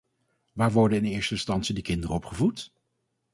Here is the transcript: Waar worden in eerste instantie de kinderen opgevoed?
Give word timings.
Waar 0.53 0.71
worden 0.71 0.97
in 0.97 1.11
eerste 1.11 1.33
instantie 1.33 1.75
de 1.75 1.81
kinderen 1.81 2.15
opgevoed? 2.15 2.73